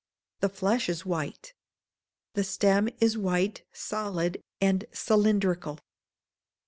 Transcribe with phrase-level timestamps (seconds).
[0.39, 1.53] The flesh is white.
[2.33, 5.77] The stem is white, solid, and cylindrical.